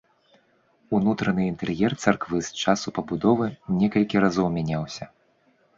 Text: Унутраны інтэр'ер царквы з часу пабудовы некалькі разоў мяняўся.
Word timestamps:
Унутраны 0.99 1.43
інтэр'ер 1.51 1.91
царквы 2.07 2.37
з 2.49 2.65
часу 2.65 2.87
пабудовы 2.99 3.47
некалькі 3.85 4.17
разоў 4.27 4.47
мяняўся. 4.59 5.03